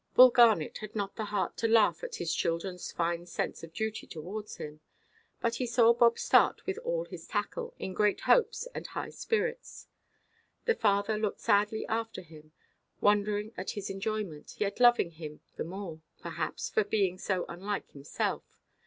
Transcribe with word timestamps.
Mr. 0.17 0.33
Garnet 0.33 0.79
had 0.79 0.95
not 0.95 1.15
the 1.15 1.25
heart 1.25 1.55
to 1.57 1.67
laugh 1.67 2.03
at 2.03 2.15
his 2.15 2.35
childrenʼs 2.35 2.91
fine 2.95 3.27
sense 3.27 3.61
of 3.61 3.71
duty 3.71 4.07
towards 4.07 4.55
him; 4.57 4.79
but 5.39 5.57
he 5.57 5.67
saw 5.67 5.93
Bob 5.93 6.17
start 6.17 6.65
with 6.65 6.79
all 6.79 7.05
his 7.05 7.27
tackle, 7.27 7.75
in 7.77 7.93
great 7.93 8.21
hopes, 8.21 8.67
and 8.73 8.87
high 8.87 9.11
spirits. 9.11 9.85
The 10.65 10.73
father 10.73 11.19
looked 11.19 11.41
sadly 11.41 11.85
after 11.85 12.23
him, 12.23 12.51
wondering 12.99 13.53
at 13.55 13.71
his 13.77 13.91
enjoyment, 13.91 14.55
yet 14.59 14.79
loving 14.79 15.11
him 15.11 15.41
the 15.55 15.63
more, 15.63 16.01
perhaps, 16.19 16.67
for 16.67 16.83
being 16.83 17.19
so 17.19 17.45
unlike 17.47 17.91
himself. 17.91 18.57